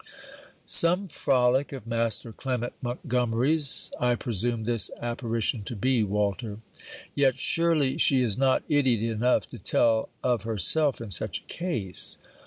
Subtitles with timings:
[0.65, 6.57] Some frolic of master Clement Montgomery's, I presume this apparition to be, Walter.
[7.13, 12.17] Yet, surely she is not idiot enough to tell of herself in such a case!